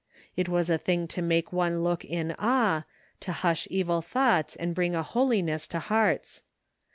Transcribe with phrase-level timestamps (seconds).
[0.35, 2.85] It was a thing to make one look in awe,
[3.19, 6.41] to hush evil thoughts and bring a holiness to hearts.